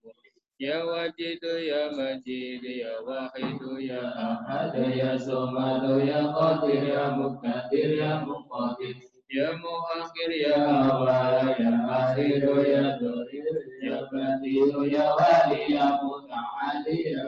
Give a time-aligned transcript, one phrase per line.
[0.59, 8.11] Ya Wajidu ya Majid ya Wahidu ya Ahad ya Somadu ya Qadir ya Muqtadir ya
[8.25, 8.97] Muqadir.
[9.27, 10.55] Ya Muakhir ya
[10.88, 17.27] Awal ya Akhiru ya Dhurir ya Badiu ya Wali ya Muta'ali ya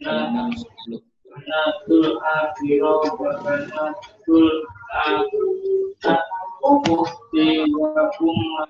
[0.05, 1.01] Halaman 10.
[1.49, 4.49] Natul akhirah wa natul
[4.93, 6.21] akhirah
[6.59, 8.69] Ukti wa ummat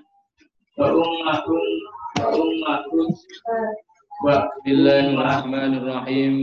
[0.80, 1.68] wa ummatun
[2.22, 3.08] wa ummatun
[4.24, 6.36] wa Bismillahirrahmanirrahim.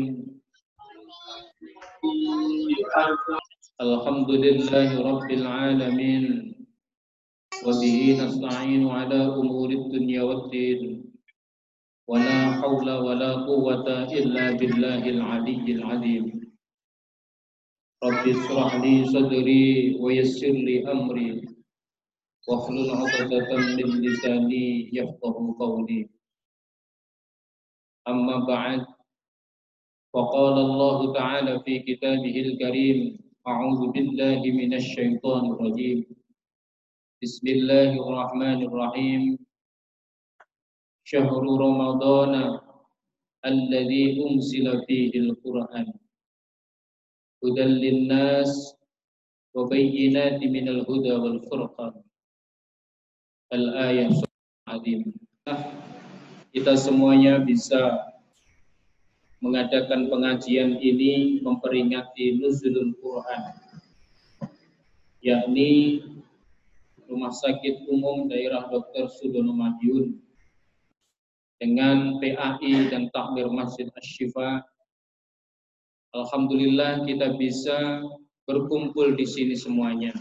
[3.81, 6.25] Alhamdulillahi Rabbil Alamin
[7.65, 10.81] وبه نستعين على أمور الدنيا والدين.
[12.09, 16.25] ولا حول ولا قوة إلا بالله العلي العظيم.
[18.05, 21.49] رب اشرح لي صدري ويسر لي أمري.
[22.49, 26.09] واحلل عقدة من لساني يفقه قولي.
[28.09, 28.87] أما بعد
[30.15, 32.99] فقال الله تعالى في كتابه الكريم
[33.47, 36.07] أعوذ بالله من الشيطان الرجيم.
[37.17, 39.23] بسم الله الرحمن الرحيم
[41.09, 42.35] شهر رمضان
[43.41, 45.87] الذي أنزل فيه القرآن
[47.41, 48.53] هدى للناس
[49.57, 51.95] وبينات من الهدى والفرقان
[53.53, 54.13] الآية
[54.69, 55.03] عظيم
[56.53, 58.13] kita semuanya bisa
[59.41, 63.57] mengadakan pengajian ini memperingati nuzulul Quran
[65.25, 65.73] yakni
[67.07, 69.09] Rumah Sakit Umum Daerah Dr.
[69.09, 70.19] Sudono Madiun
[71.63, 74.61] dengan PAI dan Takmir Masjid Ashifa
[76.13, 78.05] Alhamdulillah kita bisa
[78.45, 80.13] berkumpul di sini semuanya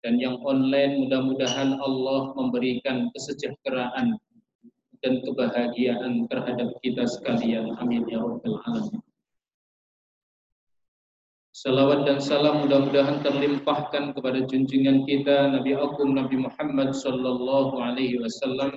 [0.00, 4.16] dan yang online mudah-mudahan Allah memberikan kesejahteraan
[5.00, 7.76] dan kebahagiaan terhadap kita sekalian.
[7.80, 9.00] Amin ya rabbal alamin.
[11.60, 18.72] Salawat dan salam mudah-mudahan terlimpahkan kepada junjungan kita Nabi Agung Nabi Muhammad sallallahu alaihi wasallam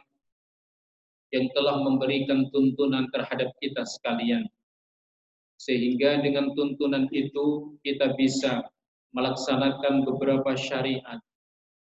[1.31, 4.43] yang telah memberikan tuntunan terhadap kita sekalian.
[5.63, 8.67] Sehingga dengan tuntunan itu kita bisa
[9.15, 11.23] melaksanakan beberapa syariat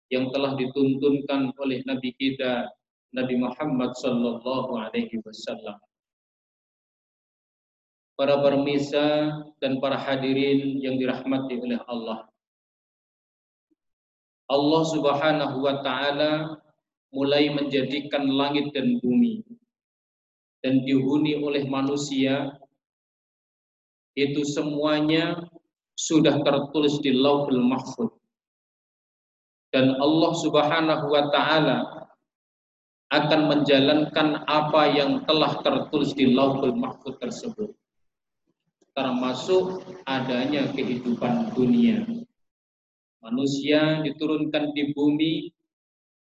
[0.09, 2.73] yang telah dituntunkan oleh Nabi kita
[3.13, 5.77] Nabi Muhammad sallallahu alaihi wasallam.
[8.17, 9.29] Para permisa
[9.61, 12.25] dan para hadirin yang dirahmati oleh Allah.
[14.49, 16.57] Allah Subhanahu wa taala
[17.13, 19.45] mulai menjadikan langit dan bumi
[20.65, 22.57] dan dihuni oleh manusia
[24.17, 25.37] itu semuanya
[25.93, 28.09] sudah tertulis di Lauhul Mahfuz.
[29.69, 31.77] Dan Allah Subhanahu wa taala
[33.13, 37.71] akan menjalankan apa yang telah tertulis di Lauhul Mahfuz tersebut.
[38.97, 42.01] Termasuk adanya kehidupan dunia.
[43.21, 45.53] Manusia diturunkan di bumi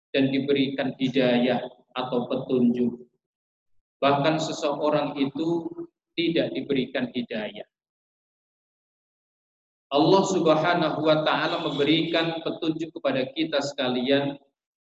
[0.09, 1.61] dan diberikan hidayah
[1.93, 3.05] atau petunjuk.
[4.01, 5.69] Bahkan seseorang itu
[6.17, 7.69] tidak diberikan hidayah.
[9.93, 14.41] Allah Subhanahu wa taala memberikan petunjuk kepada kita sekalian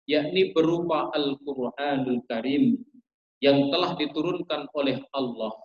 [0.08, 2.80] yakni berupa Al-Qur'anul Karim
[3.44, 5.65] yang telah diturunkan oleh Allah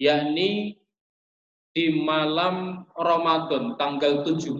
[0.00, 0.76] yakni
[1.76, 4.56] di malam Ramadan tanggal 17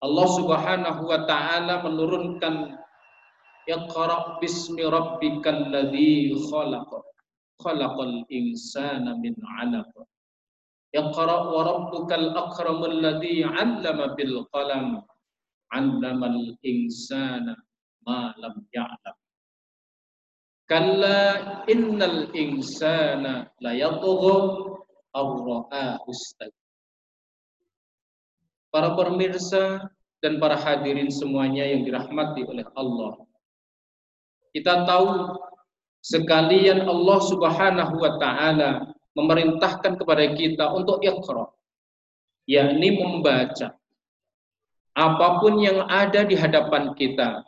[0.00, 2.80] Allah Subhanahu wa taala menurunkan
[3.70, 6.90] Iqra bismi rabbikal ladzi khalaq
[7.60, 9.92] khalaqal insana min 'alaq
[10.90, 15.04] Iqra wa rabbukal akramul ladzi 'allama bil qalam
[15.70, 17.54] allamal insana
[18.02, 19.19] ma lam ya'lam.
[20.70, 21.18] Kalla
[21.66, 24.36] innal insana la yatgha
[25.10, 26.10] ar-ra'ahu
[28.70, 29.90] Para pemirsa
[30.22, 33.18] dan para hadirin semuanya yang dirahmati oleh Allah.
[34.54, 35.34] Kita tahu
[36.06, 41.50] sekalian Allah Subhanahu wa taala memerintahkan kepada kita untuk ikhra
[42.46, 43.74] yakni membaca
[44.94, 47.46] apa pun yang ada di hadapan kita,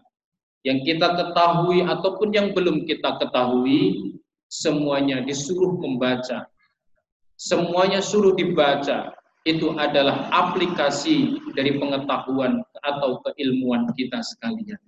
[0.63, 4.15] yang kita ketahui ataupun yang belum kita ketahui,
[4.47, 6.47] semuanya disuruh membaca.
[7.35, 9.11] Semuanya suruh dibaca.
[9.43, 14.79] Itu adalah aplikasi dari pengetahuan atau keilmuan kita sekalian.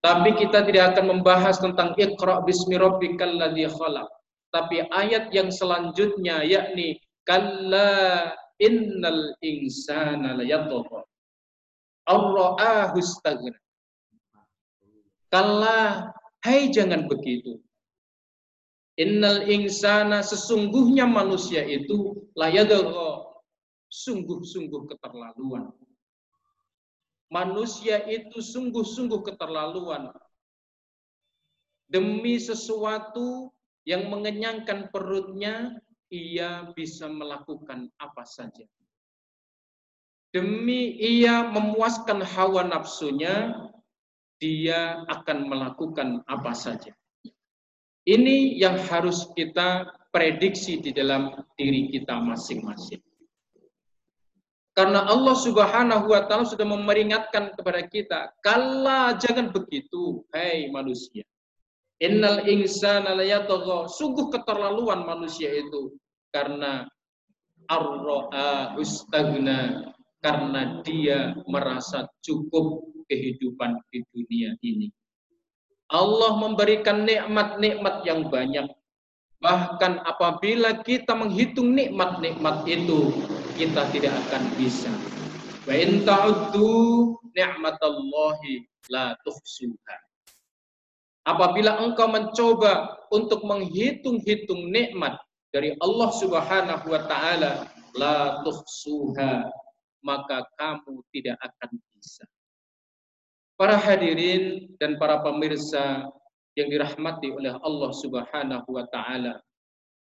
[0.00, 4.08] Tapi kita tidak akan membahas tentang Iqra bismi rabbikal ladzi khalaq.
[4.48, 6.96] Tapi ayat yang selanjutnya yakni
[7.28, 11.04] kalla innal insana layatgha
[12.08, 13.65] ar-ra'ahu istaghna
[15.36, 16.08] kalla
[16.48, 17.60] hai jangan begitu.
[18.96, 23.28] Innal insana sesungguhnya manusia itu layadgha
[23.92, 25.68] sungguh-sungguh keterlaluan.
[27.28, 30.08] Manusia itu sungguh-sungguh keterlaluan.
[31.84, 33.52] Demi sesuatu
[33.84, 35.76] yang mengenyangkan perutnya
[36.08, 38.64] ia bisa melakukan apa saja.
[40.32, 43.68] Demi ia memuaskan hawa nafsunya,
[44.36, 46.92] dia akan melakukan apa saja.
[48.06, 53.02] Ini yang harus kita prediksi di dalam diri kita masing-masing.
[54.76, 61.24] Karena Allah Subhanahu wa taala sudah memperingatkan kepada kita, "Kala jangan begitu, hai manusia."
[61.96, 63.88] Innal insana layatagha.
[63.88, 65.96] Sungguh keterlaluan manusia itu
[66.28, 66.84] karena
[68.76, 69.90] ustagna
[70.20, 74.90] karena dia merasa cukup kehidupan di dunia ini.
[75.86, 78.66] Allah memberikan nikmat-nikmat yang banyak.
[79.38, 83.14] Bahkan apabila kita menghitung nikmat-nikmat itu,
[83.54, 84.90] kita tidak akan bisa.
[85.66, 89.96] Wa in ta'uddu ni'matallahi la tuhsuha.
[91.26, 95.18] Apabila engkau mencoba untuk menghitung-hitung nikmat
[95.50, 97.66] dari Allah Subhanahu wa taala,
[97.98, 99.50] la tuhsuha,
[100.06, 102.22] maka kamu tidak akan bisa.
[103.56, 106.12] Para hadirin dan para pemirsa
[106.56, 109.40] yang dirahmati oleh Allah Subhanahu wa taala.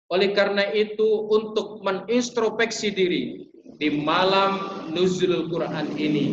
[0.09, 3.45] Oleh karena itu untuk menintrospeksi diri
[3.77, 4.57] di malam
[4.89, 6.25] nuzul Quran ini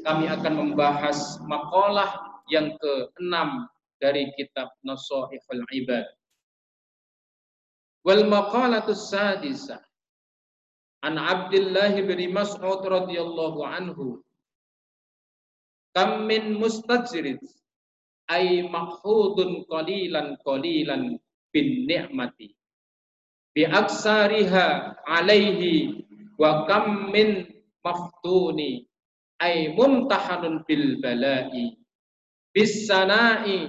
[0.00, 3.34] kami akan membahas makalah yang ke-6
[4.00, 6.06] dari kitab Nasaihul Ibad.
[8.00, 9.76] Wal maqalatu sadisa
[11.04, 14.24] an Abdullah bin Mas'ud radhiyallahu anhu
[15.96, 17.40] kam min mustajrid
[18.30, 21.18] ay mahudun qalilan qalilan
[21.50, 22.54] bin ni'mati.
[23.50, 24.66] Bi aksariha
[25.02, 26.06] alaihi
[26.38, 27.50] wa kam min
[27.82, 28.86] maftuni
[29.42, 31.74] ay mumtahanun bil bala'i.
[32.54, 33.66] Bis sana'i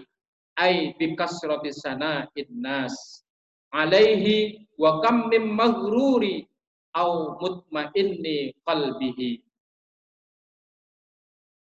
[0.61, 3.25] ay bi kasrati sana'in nas.
[3.73, 6.45] Alaihi wa kam min maghruri
[6.93, 9.41] au mutmainni qalbihi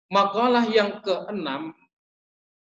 [0.09, 1.77] Makalah yang keenam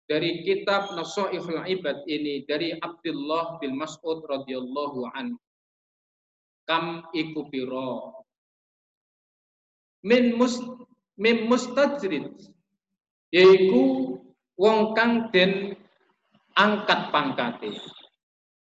[0.06, 5.34] dari kitab Nasaihul Ibad ini dari Abdullah bin Mas'ud radhiyallahu an.
[6.70, 8.14] Kam iku pira
[10.06, 10.62] min mus
[11.18, 12.30] min mustajrid
[13.34, 14.14] yaiku
[14.54, 15.74] wong kang den
[16.54, 17.74] angkat pangkate.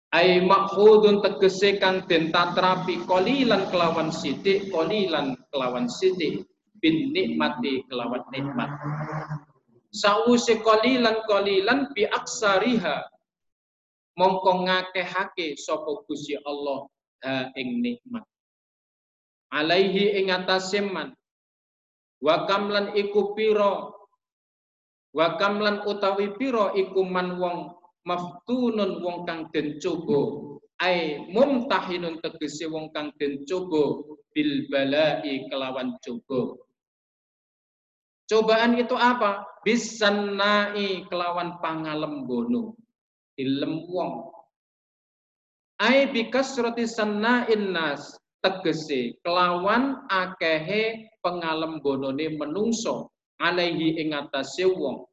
[0.09, 6.49] Ai makhudun tegese kang den tatrapi kolilan kelawan sithik kolilan kelawan sithik
[6.81, 8.69] bin nikmati kelawan nikmat.
[9.95, 13.07] Sause kolilan kolilan bi aksariha.
[14.15, 15.91] Mongko ngakehake sapa
[16.47, 16.87] Allah
[17.23, 18.23] ha ing nikmat.
[19.51, 20.79] Alaihi ing atase
[22.23, 23.35] wa kamlan iku
[25.15, 27.71] wa kamlan utawi pira iku man wong
[28.03, 29.79] maftunun wong kang den
[30.83, 34.03] ai mumtahinun tegese wong kang den coba
[34.35, 36.59] bil balai kelawan coba
[38.25, 39.45] Cobaan itu apa?
[39.61, 42.73] Bisanai kelawan pangalembono.
[43.37, 44.33] Ilem wong.
[45.77, 53.09] Ai bikasrati sanna'in nas tegese kelawan akehe pangalembonone menungso
[53.41, 55.09] alaihi ing atase wong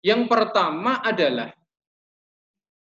[0.00, 1.52] yang pertama adalah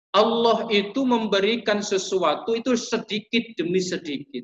[0.10, 4.42] Allah itu memberikan sesuatu itu sedikit demi sedikit.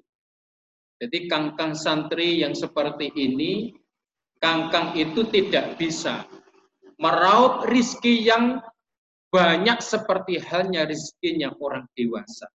[1.01, 3.73] Jadi kangkang santri yang seperti ini,
[4.37, 6.23] kangkang itu tidak bisa
[7.01, 8.61] meraup rizki yang
[9.33, 12.47] banyak seperti halnya rizkinya orang dewasa.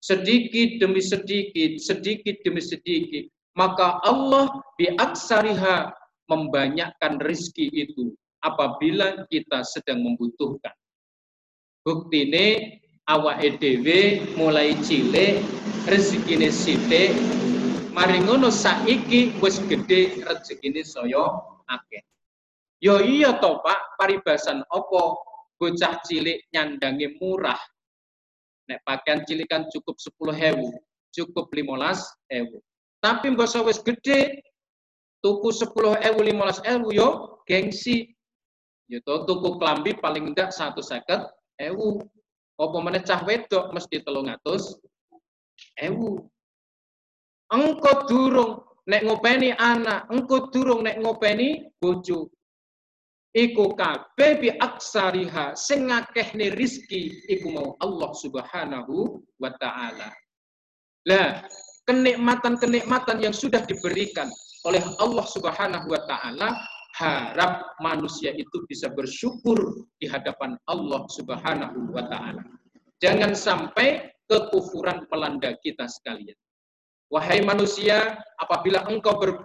[0.00, 3.26] Sedikit demi sedikit, sedikit demi sedikit,
[3.58, 5.90] maka Allah biaksariha
[6.30, 10.72] membanyakkan rizki itu apabila kita sedang membutuhkan.
[11.86, 12.46] Bukti ini
[13.06, 13.86] awak edw
[14.34, 15.38] mulai cilik
[15.86, 17.14] rezekine sithik
[17.94, 19.38] mari ngono saiki
[19.70, 21.30] gede rezekine saya
[21.70, 22.02] akeh.
[22.82, 25.14] Yo iya to Pak, paribasan opo
[25.62, 27.62] bocah cilik nyandangi murah.
[28.66, 30.58] Nek pakaian cilik kan cukup 10.000,
[31.14, 32.50] cukup 15.000.
[32.98, 34.42] Tapi mbok wis gede
[35.22, 38.10] tuku 10.000 15.000 yo gengsi
[38.86, 41.26] Gitu, tuku klambi paling enggak satu seket
[41.60, 42.02] ewu.
[42.56, 44.80] Apa meneh cah wedok mesti telung atus
[45.76, 46.24] ewu.
[47.52, 48.52] Engko durung
[48.88, 52.32] nek ngopeni anak, engko durung nek ngopeni bojo.
[53.36, 60.08] Iku kabeh bi aksariha sing ngakehne rizki iku mau Allah Subhanahu wa taala.
[61.04, 61.44] Lah,
[61.84, 64.32] kenikmatan-kenikmatan yang sudah diberikan
[64.64, 66.56] oleh Allah Subhanahu wa taala
[66.96, 72.40] harap manusia itu bisa bersyukur di hadapan Allah Subhanahu wa taala.
[73.04, 76.34] Jangan sampai kekufuran melanda kita sekalian.
[77.12, 79.44] Wahai manusia, apabila engkau ber,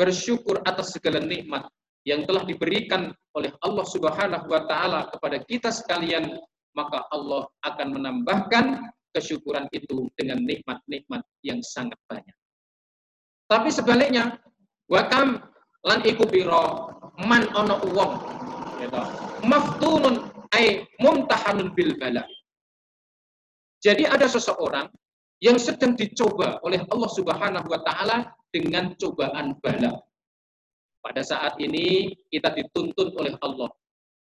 [0.00, 1.68] bersyukur atas segala nikmat
[2.08, 6.32] yang telah diberikan oleh Allah Subhanahu wa taala kepada kita sekalian,
[6.72, 12.36] maka Allah akan menambahkan kesyukuran itu dengan nikmat-nikmat yang sangat banyak.
[13.46, 14.40] Tapi sebaliknya,
[14.90, 15.44] wakam
[15.86, 16.90] lan iku pira?
[17.16, 18.12] Man ana wong
[18.82, 19.02] gitu.
[19.46, 22.26] Maftunun ai mumtahanun bil bala.
[23.80, 24.90] Jadi ada seseorang
[25.40, 29.96] yang sedang dicoba oleh Allah Subhanahu wa taala dengan cobaan bala.
[31.00, 33.70] Pada saat ini kita dituntut oleh Allah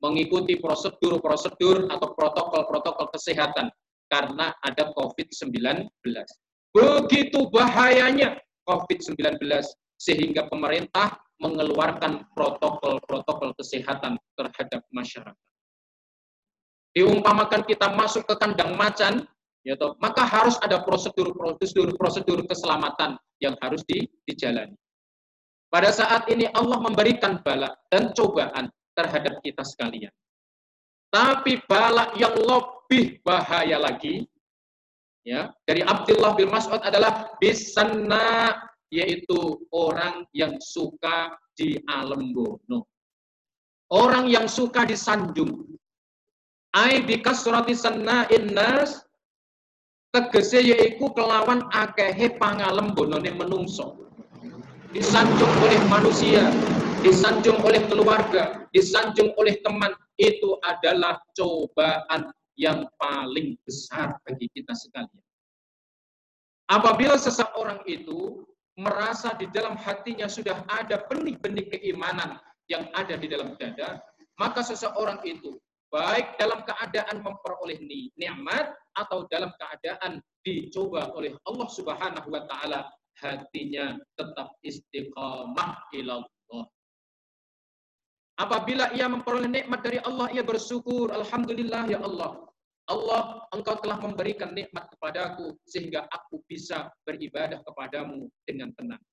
[0.03, 3.71] mengikuti prosedur-prosedur atau protokol-protokol kesehatan
[4.11, 5.87] karena ada COVID-19.
[6.75, 8.35] Begitu bahayanya
[8.67, 9.39] COVID-19
[9.95, 15.43] sehingga pemerintah mengeluarkan protokol-protokol kesehatan terhadap masyarakat.
[16.95, 19.27] Diumpamakan kita masuk ke kandang macan,
[19.67, 24.77] ya toh, maka harus ada prosedur-prosedur prosedur keselamatan yang harus di, dijalani.
[25.67, 30.13] Pada saat ini Allah memberikan bala dan cobaan terhadap kita sekalian.
[31.09, 34.29] Tapi bala yang lebih bahaya lagi,
[35.25, 38.53] ya dari Abdullah bin Mas'ud adalah bisanna
[38.93, 42.85] yaitu orang yang suka di alam bono.
[43.89, 45.65] Orang yang suka disanjung.
[46.77, 49.01] Ai bikasrati sanna'in nas
[50.13, 53.97] tegese yaiku kelawan akehe pangalem bonone menungso.
[54.93, 56.53] Disanjung oleh manusia,
[57.01, 59.89] disanjung oleh keluarga, disanjung oleh teman,
[60.21, 65.25] itu adalah cobaan yang paling besar bagi kita sekalian.
[66.69, 68.45] Apabila seseorang itu
[68.79, 74.01] merasa di dalam hatinya sudah ada benih-benih keimanan yang ada di dalam dada,
[74.41, 75.61] maka seseorang itu
[75.93, 77.77] baik dalam keadaan memperoleh
[78.17, 82.89] nikmat atau dalam keadaan dicoba oleh Allah Subhanahu wa taala,
[83.21, 86.65] hatinya tetap istiqamah ilallah.
[88.41, 91.13] Apabila ia memperoleh nikmat dari Allah, ia bersyukur.
[91.13, 92.41] Alhamdulillah ya Allah.
[92.91, 99.03] Allah, engkau telah memberikan nikmat kepadaku sehingga aku bisa beribadah kepadamu dengan tenang.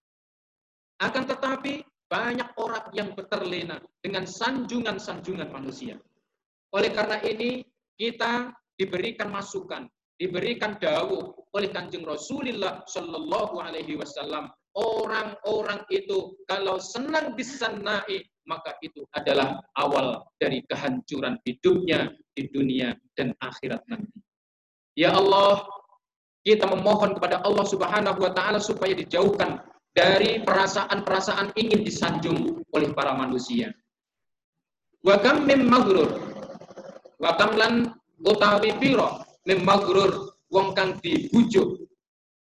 [0.99, 5.95] Akan tetapi banyak orang yang terlena dengan sanjungan-sanjungan manusia.
[6.75, 7.63] Oleh karena ini
[7.95, 9.87] kita diberikan masukan,
[10.19, 14.51] diberikan dawuh oleh Kanjeng Rasulullah Shallallahu Alaihi Wasallam.
[14.71, 23.31] Orang-orang itu kalau senang disanai maka itu adalah awal dari kehancuran hidupnya di dunia dan
[23.39, 24.19] akhirat nanti.
[24.99, 25.63] Ya Allah,
[26.43, 29.63] kita memohon kepada Allah Subhanahu wa taala supaya dijauhkan
[29.95, 33.71] dari perasaan-perasaan ingin disanjung oleh para manusia.
[35.03, 36.11] Wa kam mim maghrur.
[37.23, 41.90] Wa kam lan utawi pira mim maghrur wong kang dibujuk.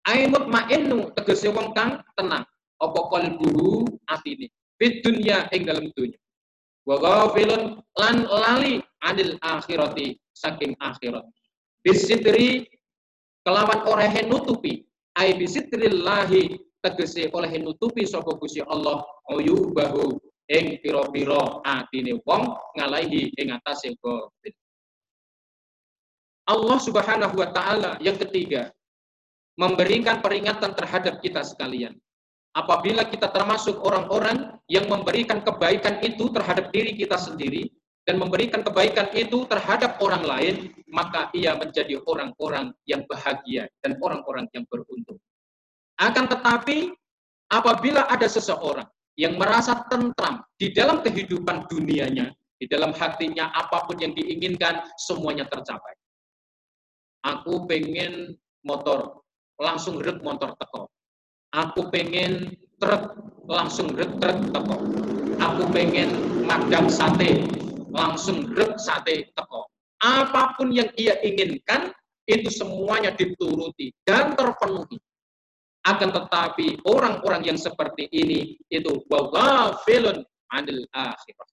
[0.03, 2.43] Ainut ma'innu tegese wong kang tenang.
[2.83, 6.19] Apa kalbuhu atine fit dunya ing dalam dunya
[6.83, 11.23] wa ghafilun lan lali anil akhirati saking akhirat.
[11.83, 12.67] Bisitri
[13.47, 14.83] kelawan orehe nutupi.
[15.13, 19.03] Ai bisitrillahi tegese oleh nutupi sapa Gusti Allah.
[19.31, 20.19] Uyubahu
[20.51, 24.53] ing pira-pira atine wong ngalahi ing atase ghafil.
[26.43, 28.67] Allah Subhanahu wa taala yang ketiga
[29.59, 31.93] memberikan peringatan terhadap kita sekalian
[32.53, 37.69] apabila kita termasuk orang-orang yang memberikan kebaikan itu terhadap diri kita sendiri
[38.05, 40.55] dan memberikan kebaikan itu terhadap orang lain,
[40.91, 45.17] maka ia menjadi orang-orang yang bahagia dan orang-orang yang beruntung.
[45.97, 46.91] Akan tetapi,
[47.47, 53.95] apabila ada seseorang yang merasa tentram di dalam kehidupan dunianya, di dalam hatinya apa pun
[53.95, 55.95] yang diinginkan, semuanya tercapai.
[57.23, 58.35] Aku pengen
[58.67, 59.23] motor,
[59.59, 60.89] langsung red motor teko.
[61.53, 64.77] Aku pengen truk langsung truk teko.
[65.37, 66.09] Aku pengen
[66.45, 67.45] madang sate
[67.93, 69.69] langsung truk sate teko.
[70.03, 71.93] Apa pun yang ia inginkan
[72.27, 74.99] itu semuanya dituruti dan terpenuhi.
[75.83, 80.23] Akan tetapi orang-orang yang seperti ini itu wawafilun
[80.55, 81.49] anil akhirah.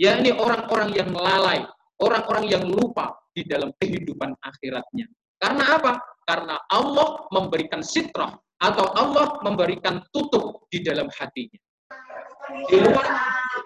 [0.00, 1.62] Ya ini orang-orang yang lalai
[2.00, 5.06] orang-orang yang lupa di dalam kehidupan akhiratnya.
[5.40, 5.92] Karena apa?
[6.30, 11.58] Karena Allah memberikan sitrah atau Allah memberikan tutup di dalam hatinya.
[12.70, 13.06] Di luar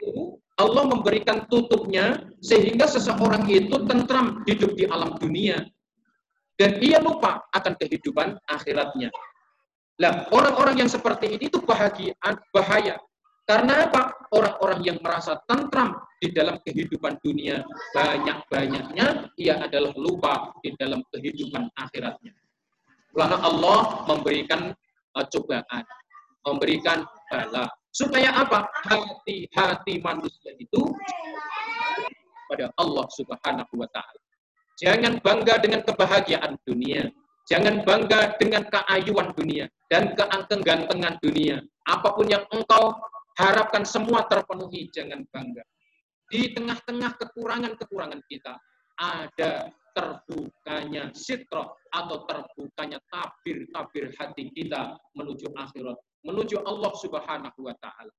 [0.00, 5.60] itu, Allah memberikan tutupnya sehingga seseorang itu tentram hidup di alam dunia
[6.56, 9.12] dan ia lupa akan kehidupan akhiratnya.
[10.00, 12.16] Lah, orang-orang yang seperti ini itu bahagia,
[12.48, 12.96] bahaya.
[13.44, 14.24] Karena apa?
[14.32, 17.60] Orang-orang yang merasa tentram di dalam kehidupan dunia
[17.92, 22.32] banyak-banyaknya ia adalah lupa di dalam kehidupan akhiratnya.
[23.14, 24.74] Karena Allah memberikan
[25.14, 25.84] uh, cobaan,
[26.42, 27.70] memberikan bala.
[27.94, 28.66] Supaya apa?
[28.90, 30.82] Hati-hati manusia itu
[32.50, 34.20] pada Allah Subhanahu wa taala.
[34.82, 37.06] Jangan bangga dengan kebahagiaan dunia.
[37.46, 41.60] Jangan bangga dengan keayuan dunia dan kegantengan dunia.
[41.86, 42.96] Apa pun yang engkau
[43.36, 45.62] harapkan semua terpenuhi, jangan bangga.
[46.32, 48.56] Di tengah-tengah kekurangan-kekurangan kita,
[48.96, 58.12] ada terbukanya sitro atau terbukanya tabir-tabir hati kita menuju akhirat, menuju Allah Subhanahu wa taala.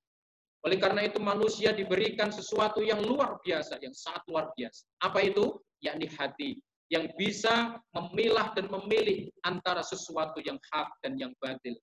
[0.65, 4.81] Oleh karena itu manusia diberikan sesuatu yang luar biasa, yang sangat luar biasa.
[5.03, 5.61] Apa itu?
[5.83, 6.57] Yakni hati
[6.89, 11.73] yang bisa memilah dan memilih antara sesuatu yang hak dan yang batil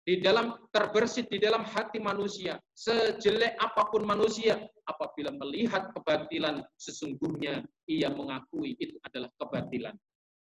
[0.00, 4.56] di dalam terbersit di dalam hati manusia sejelek apa pun manusia
[4.88, 9.92] apabila melihat kebatilan sesungguhnya ia mengakui itu adalah kebatilan.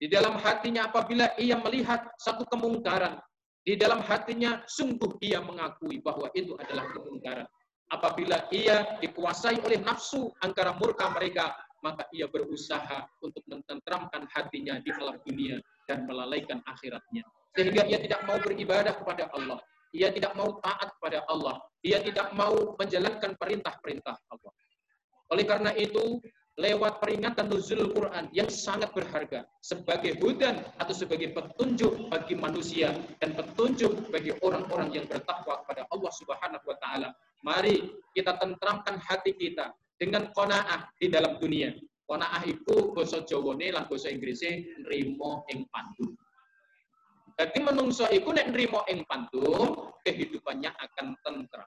[0.02, 3.20] Di dalam hatinya apabila ia melihat satu kemungkaran
[3.62, 7.46] di dalam hatinya sungguh ia mengakui bahwa itu adalah kemungkaran.
[7.92, 11.52] Apabila ia dikuasai oleh nafsu angkara murka mereka
[11.84, 15.60] maka ia berusaha untuk mententramkan hatinya di alam dunia
[15.90, 19.60] dan melalaikan akhiratnya sehingga ia tidak mau beribadah kepada Allah.
[19.92, 21.60] Ia tidak mau taat kepada Allah.
[21.84, 24.52] Ia tidak mau menjalankan perintah-perintah Allah.
[25.32, 26.20] Oleh karena itu,
[26.60, 32.92] lewat peringatan nuzul Quran yang sangat berharga sebagai hudan atau sebagai petunjuk bagi manusia
[33.24, 37.10] dan petunjuk bagi orang-orang yang bertakwa kepada Allah Subhanahu wa taala.
[37.42, 41.72] Mari kita tentramkan hati kita dengan qanaah di dalam dunia.
[42.06, 46.12] Qanaah itu bahasa Jawa lan bahasa Inggrisnya nrimo ing pandu.
[47.42, 51.66] Jadi menungso iku nek nrimo ing pantun, kehidupannya akan tentram.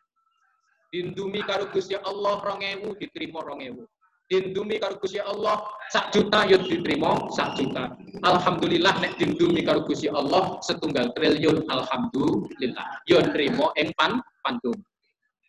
[0.95, 3.83] Dindumi karo Gusti Allah 2000 diterima 2000.
[4.31, 7.91] Dindumi karo Gusti Allah sak juta yo diterima sak juta.
[8.23, 12.87] Alhamdulillah nek dindumi karo Gusti Allah setunggal triliun alhamdulillah.
[13.11, 14.79] Yo nrimo ing pan pantun.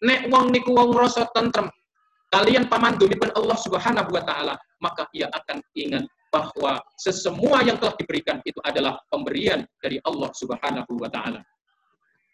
[0.02, 1.70] Nek wong niku wong rasa tentrem,
[2.34, 8.42] kalian pamandumipun Allah Subhanahu wa taala, maka ia akan ingat bahwa sesemua yang telah diberikan
[8.46, 11.42] itu adalah pemberian dari Allah Subhanahu wa taala.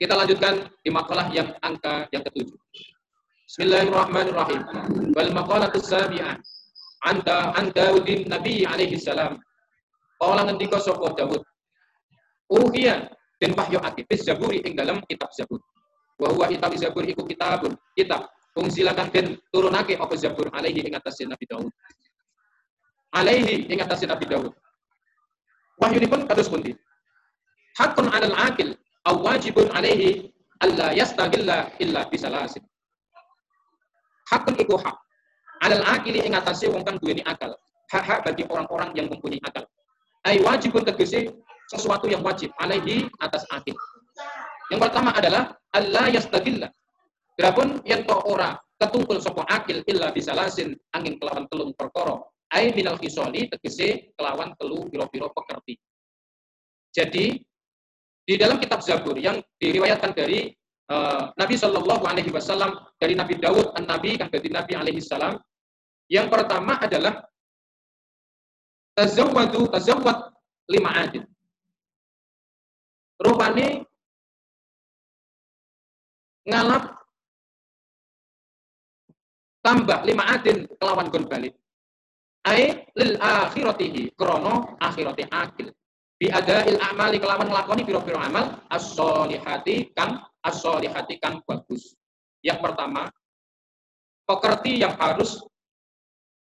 [0.02, 2.58] Kita lanjutkan di makalah yang angka yang ketujuh.
[3.46, 4.62] Bismillahirrahmanirrahim.
[5.14, 6.42] Wal maqalatu sabi'ah.
[7.06, 9.38] Anta an Daudin Nabi alaihi salam.
[10.22, 11.42] Kala ngendika sapa Daud.
[12.50, 13.10] Uhiya
[13.42, 15.62] den wahyuake bis Zaburi ing dalam kitab Zabur.
[16.22, 18.30] Wa huwa kitab Zabur iku kitabun, kitab
[18.70, 21.72] silakan den turunake apa Zabur alaihi ing atas Nabi Daud.
[23.12, 24.56] Alaihi ing atas Nabi Daud.
[25.82, 26.72] Wahyunipun kados pundi?
[27.76, 28.76] Hakun 'alal akil
[29.08, 32.64] aw wajibun alaihi alla yastagilla illa bisalasin.
[34.32, 34.96] Hakun iku hak.
[35.62, 37.52] Alal akili ing atase wong kang duweni akal.
[37.92, 39.68] Hak-hak bagi orang-orang yang mempunyai akal.
[40.24, 41.36] Ai wajibun tegese
[41.68, 43.76] sesuatu yang wajib alaihi atas akil.
[44.72, 46.72] Yang pertama adalah Allah yastagilla.
[47.36, 52.24] Berapun yang to ora ketungkul sapa akil illa bisalasin angin kelawan telung perkara.
[52.52, 55.80] Ai minal khisoli tegese kelawan telu pira-pira pekerti.
[56.92, 57.40] Jadi
[58.28, 60.52] di dalam kitab Zabur yang diriwayatkan dari
[60.92, 65.40] uh, Nabi Shallallahu Alaihi Wasallam dari Nabi Daud an Nabi kan dari Nabi Alaihi Salam
[66.12, 67.24] yang pertama adalah
[69.00, 70.36] tazawwadu tazawwad
[70.68, 71.24] lima adil
[73.24, 73.88] rupane
[76.44, 76.84] ngalap
[79.64, 81.54] tambah lima adin kelawan gon balik
[82.48, 85.70] ai lil akhiratihi krono akhirati akil
[86.18, 91.98] bi il amali kelawan nglakoni pira-pira amal as-solihati kang as-solihati kang bagus.
[92.42, 93.10] Yang pertama,
[94.26, 95.42] pekerti yang harus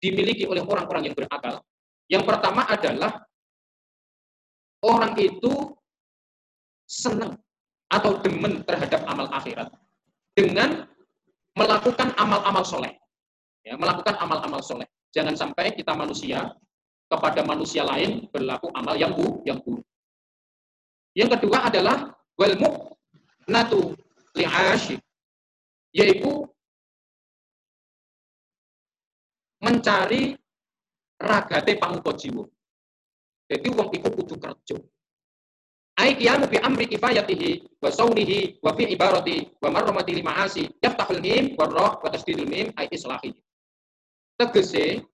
[0.02, 1.62] dimiliki oleh orang-orang yang berakal.
[2.10, 3.12] Yang pertama adalah
[4.86, 5.74] orang itu
[6.86, 7.40] senang
[7.90, 9.70] atau demen terhadap amal akhirat
[10.34, 10.86] dengan
[11.58, 12.94] melakukan amal-amal soleh.
[13.64, 14.90] Ya, melakukan amal-amal soleh.
[15.14, 16.50] Jangan sampai kita manusia
[17.06, 19.86] kepada manusia lain berlaku amal yang buruk, yang buruk.
[21.14, 22.58] Yang kedua adalah wal
[23.46, 23.94] natu
[24.34, 24.98] li'ashi
[25.94, 26.50] yaitu
[29.62, 30.34] mencari
[31.22, 32.44] ragate pangupa jiwa.
[33.48, 34.78] Jadi wong iku kudu kerja.
[35.94, 41.22] Ai qiyamu bi amri kifayatihi wa sawrihi wa fi ibarati wa marramati li ma'asi yaftahul
[41.22, 43.30] mim wa ra wa tasdidul mim ai islahi.
[44.40, 45.06] Tegese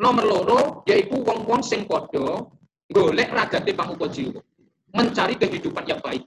[0.00, 2.48] Nomor loro yaitu wong-wong sing padha
[2.88, 4.40] golek ragate pangupa jiwa.
[4.96, 6.24] Mencari kehidupan yang baik.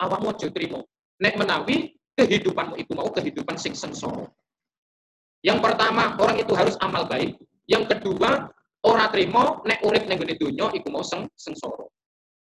[0.00, 0.88] Awakmu aja trimo.
[1.20, 4.24] Nek menawi kehidupanmu itu mau kehidupan sing sengsara.
[5.44, 7.36] Yang pertama, orang itu harus amal baik.
[7.68, 8.48] Yang kedua,
[8.88, 11.84] orang terima nek urip ning gone donya iku mau seng sengsara.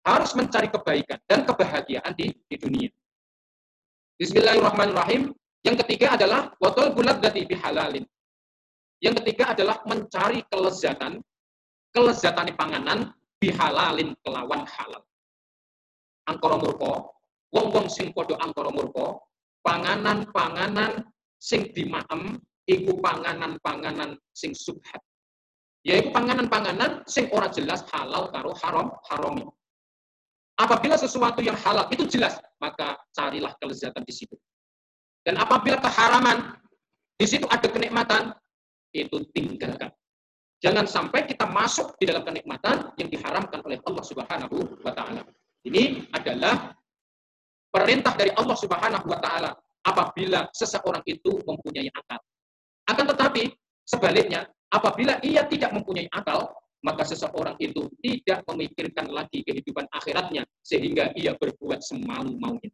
[0.06, 2.94] Harus mencari kebaikan dan kebahagiaan di, di dunia.
[4.22, 5.34] Bismillahirrahmanirrahim.
[5.66, 8.06] Yang ketiga adalah watol bulat dati bihalalin.
[9.04, 11.20] Yang ketiga adalah mencari kelezatan,
[11.92, 15.04] kelezatan panganan bihalalin kelawan halal.
[16.26, 17.14] Angkara murko,
[17.54, 19.22] wong-wong sing padha angkara murko,
[19.62, 21.06] panganan-panganan
[21.38, 25.02] sing dimaem iku panganan-panganan sing subhat.
[25.86, 29.46] Yaitu panganan-panganan sing ora jelas halal karo haram harami.
[30.56, 34.34] Apabila sesuatu yang halal itu jelas, maka carilah kelezatan di situ.
[35.22, 36.58] Dan apabila keharaman,
[37.20, 38.32] di situ ada kenikmatan,
[38.96, 39.92] itu tinggalkan.
[40.64, 45.22] Jangan sampai kita masuk di dalam kenikmatan yang diharamkan oleh Allah Subhanahu wa taala.
[45.68, 46.72] Ini adalah
[47.68, 49.52] perintah dari Allah Subhanahu wa taala
[49.84, 52.18] apabila seseorang itu mempunyai akal.
[52.88, 53.52] Akan tetapi
[53.86, 56.50] sebaliknya, apabila ia tidak mempunyai akal,
[56.86, 62.70] maka seseorang itu tidak memikirkan lagi kehidupan akhiratnya sehingga ia berbuat semau-maunya.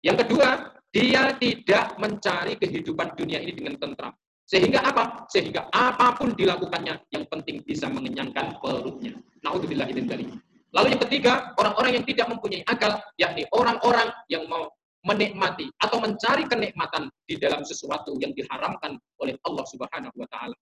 [0.00, 4.14] Yang kedua, dia tidak mencari kehidupan dunia ini dengan tentram.
[4.50, 5.30] Sehingga apa?
[5.30, 9.14] Sehingga apa pun dilakukannya, yang penting bisa mengenyangkan perutnya.
[9.46, 10.26] Naudzubillah dari.
[10.74, 14.66] Lalu yang ketiga, orang-orang yang tidak mempunyai akal, yakni orang-orang yang mau
[15.06, 20.58] menikmati atau mencari kenikmatan di dalam sesuatu yang diharamkan oleh Allah Subhanahu wa taala.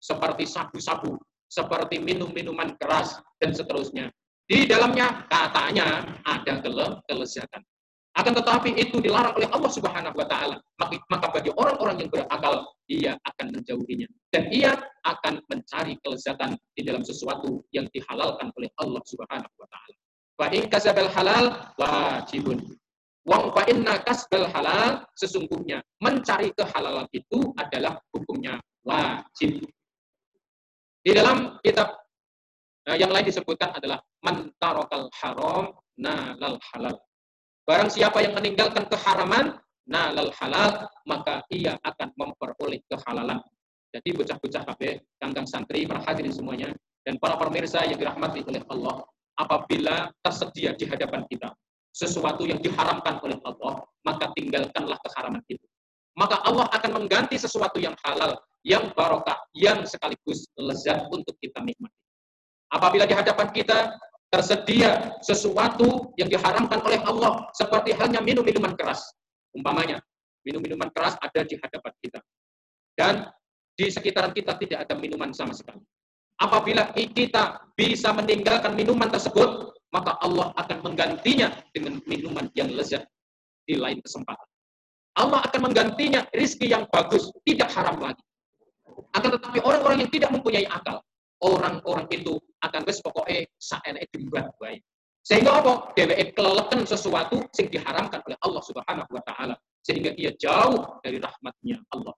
[0.00, 1.20] Seperti sabu-sabu,
[1.52, 4.08] seperti minum-minuman keras dan seterusnya.
[4.48, 6.62] Di dalamnya katanya ada
[7.04, 7.62] kelezatan.
[8.16, 10.56] Akan tetapi itu dilarang oleh Allah Subhanahu wa taala.
[11.12, 14.72] Maka bagi orang-orang yang berakal, ia akan menjauhinya dan ia
[15.04, 19.96] akan mencari kelezatan di dalam sesuatu yang dihalalkan oleh Allah Subhanahu wa taala.
[20.40, 21.44] Wa in kasabal halal
[21.76, 22.64] wajibun.
[23.28, 29.60] Wa fa inna kasbal halal sesungguhnya mencari kehalalan itu adalah hukumnya wajib.
[31.04, 32.00] Di dalam kitab
[32.88, 36.96] eh, yang lain disebutkan adalah mantarokal haram nalal halal
[37.66, 39.58] Barang siapa yang meninggalkan keharaman,
[39.90, 43.42] nalal halal, maka ia akan memperoleh kehalalan.
[43.90, 46.70] Jadi bocah-bocah KB, kangkang santri, para hadirin semuanya,
[47.02, 49.02] dan para pemirsa yang dirahmati oleh Allah,
[49.34, 51.50] apabila tersedia di hadapan kita
[51.90, 55.64] sesuatu yang diharamkan oleh Allah, maka tinggalkanlah keharaman itu.
[56.14, 61.96] Maka Allah akan mengganti sesuatu yang halal, yang barokah, yang sekaligus lezat untuk kita nikmati.
[62.68, 63.96] Apabila di hadapan kita
[64.30, 69.14] tersedia sesuatu yang diharamkan oleh Allah, seperti halnya minum minuman keras.
[69.54, 70.02] Umpamanya,
[70.44, 72.20] minum minuman keras ada di hadapan kita.
[72.96, 73.14] Dan
[73.76, 75.80] di sekitaran kita tidak ada minuman sama sekali.
[76.36, 83.08] Apabila kita bisa meninggalkan minuman tersebut, maka Allah akan menggantinya dengan minuman yang lezat
[83.64, 84.48] di lain kesempatan.
[85.16, 88.20] Allah akan menggantinya rizki yang bagus, tidak haram lagi.
[89.16, 91.00] Akan tetapi orang-orang yang tidak mempunyai akal,
[91.44, 94.80] orang-orang itu akan wis pokoknya saene dimbat baik.
[95.26, 95.90] Sehingga apa?
[95.98, 101.82] Dheweke keleleken sesuatu yang diharamkan oleh Allah Subhanahu wa taala sehingga ia jauh dari rahmatnya
[101.90, 102.14] Allah.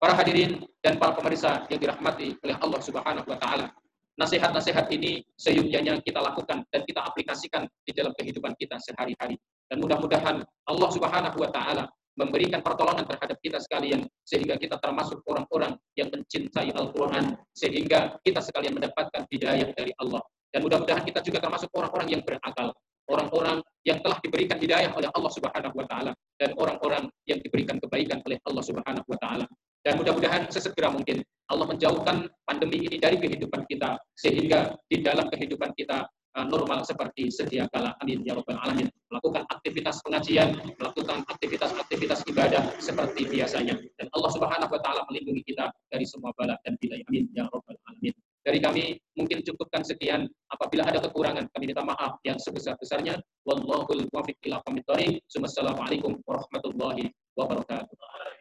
[0.00, 3.68] Para hadirin dan para pemirsa yang dirahmati oleh Allah Subhanahu wa taala.
[4.16, 9.36] Nasihat-nasihat ini seyukyanya kita lakukan dan kita aplikasikan di dalam kehidupan kita sehari-hari.
[9.68, 15.78] Dan mudah-mudahan Allah Subhanahu wa taala memberikan pertolongan terhadap kita sekalian sehingga kita termasuk orang-orang
[15.94, 20.20] yang mencintai Al-Qur'an sehingga kita sekalian mendapatkan hidayah dari Allah.
[20.50, 22.74] Dan mudah-mudahan kita juga termasuk orang-orang yang berakal,
[23.06, 28.18] orang-orang yang telah diberikan hidayah oleh Allah Subhanahu wa taala dan orang-orang yang diberikan kebaikan
[28.26, 29.46] oleh Allah Subhanahu wa taala.
[29.80, 35.72] Dan mudah-mudahan sesegera mungkin Allah menjauhkan pandemi ini dari kehidupan kita sehingga di dalam kehidupan
[35.72, 36.04] kita
[36.36, 37.94] normal seperti sedia kala.
[37.98, 38.86] Amin ya rabbal alamin.
[39.10, 43.74] Melakukan aktivitas pengajian, melakukan aktivitas-aktivitas ibadah seperti biasanya.
[43.98, 47.02] Dan Allah Subhanahu wa taala melindungi kita dari semua bala dan tidak.
[47.10, 48.14] Amin ya rabbal alamin.
[48.40, 50.24] Dari kami mungkin cukupkan sekian.
[50.48, 53.20] Apabila ada kekurangan, kami minta maaf yang sebesar-besarnya.
[53.44, 58.39] Wallahul muwaffiq ila Wassalamualaikum warahmatullahi wabarakatuh.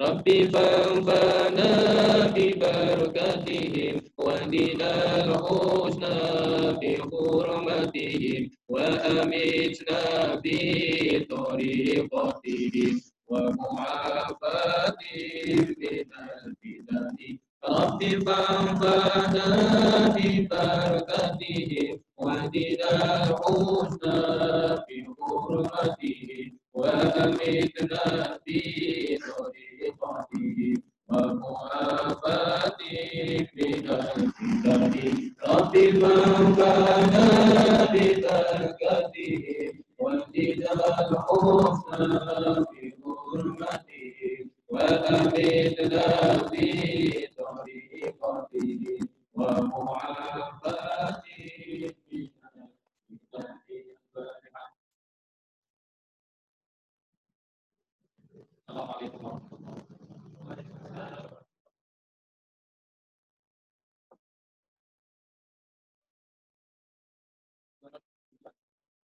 [0.00, 1.70] رب فانفعنا
[2.34, 4.92] ببركتهم واهدنا
[5.24, 6.16] الحسنى
[6.80, 10.00] بحرمتهم وأمتنا
[11.30, 12.94] بطريقتهم
[13.28, 14.86] ومعافاتهم
[15.80, 17.16] من الفتن
[17.68, 19.46] رب فانفعنا
[20.16, 22.90] ببركتهم واهدنا
[23.30, 24.18] الحسنى
[24.88, 28.04] بحرمتهم وأمتنا
[28.46, 28.99] بطريقتهم
[36.00, 37.69] Thank you.